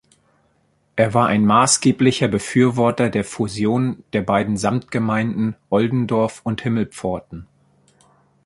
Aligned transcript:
Er 0.95 1.13
war 1.13 1.27
ein 1.27 1.45
maßgeblicher 1.45 2.27
Befürworter 2.27 3.11
der 3.11 3.23
Fusion 3.23 4.03
der 4.13 4.23
beiden 4.23 4.57
Samtgemeinden 4.57 5.55
Oldendorf 5.69 6.41
und 6.43 6.63
Himmelpforten. 6.63 7.45